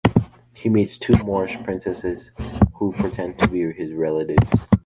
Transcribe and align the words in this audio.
He 0.55 0.67
meets 0.67 0.97
two 0.97 1.15
Moorish 1.15 1.57
princesses 1.63 2.31
who 2.73 2.91
pretend 2.93 3.37
to 3.37 3.47
be 3.47 3.71
his 3.71 3.93
relatives. 3.93 4.49